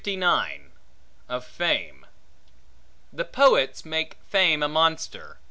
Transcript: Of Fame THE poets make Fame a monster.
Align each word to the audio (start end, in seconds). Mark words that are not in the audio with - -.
Of 1.29 1.45
Fame 1.45 2.07
THE 3.13 3.23
poets 3.23 3.85
make 3.85 4.17
Fame 4.23 4.63
a 4.63 4.67
monster. 4.67 5.37